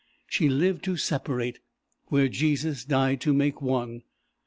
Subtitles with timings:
[0.25, 1.59] She lived to separate,
[2.07, 4.01] where Jesus died to make one!